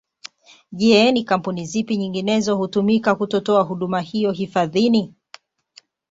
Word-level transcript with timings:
Je 0.79 1.11
ni 1.11 1.23
kampuni 1.25 1.65
zipi 1.65 1.97
nyinginezo 1.97 2.55
hutumika 2.55 3.15
kutotoa 3.15 3.63
huduma 3.63 4.01
hiyo 4.01 4.31
hifadhini 4.31 5.13